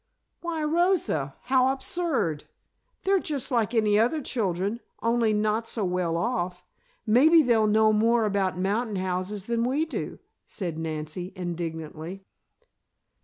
"Why, 0.41 0.63
Rosa? 0.63 1.35
How 1.43 1.71
absurd. 1.71 2.45
They're 3.03 3.19
just 3.19 3.51
like 3.51 3.75
any 3.75 3.99
other 3.99 4.19
children, 4.19 4.79
only 5.03 5.31
not 5.31 5.67
so 5.67 5.85
well 5.85 6.17
off. 6.17 6.63
Maybe 7.05 7.43
they'll 7.43 7.67
know 7.67 7.93
more 7.93 8.25
about 8.25 8.57
mountain 8.57 8.95
houses 8.95 9.45
than 9.45 9.63
we 9.63 9.85
do," 9.85 10.17
said 10.43 10.79
Nancy, 10.79 11.33
indignantly. 11.35 12.25